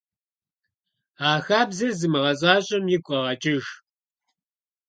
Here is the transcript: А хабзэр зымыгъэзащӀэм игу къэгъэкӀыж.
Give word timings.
А 1.27 1.29
хабзэр 1.45 1.91
зымыгъэзащӀэм 1.99 2.85
игу 2.95 3.03
къэгъэкӀыж. 3.05 3.65